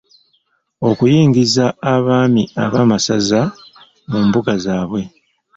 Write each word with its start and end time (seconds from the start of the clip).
Okuyingiza 0.89 1.65
Abaami 1.93 2.43
Ab'amasaza 2.63 3.41
mu 4.09 4.19
Mbuga 4.27 4.53
zaabwe. 4.65 5.01